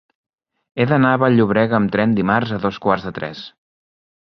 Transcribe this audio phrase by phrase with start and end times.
[0.81, 3.47] He d'anar a Vall-llobrega amb tren dimarts a dos quarts de tres.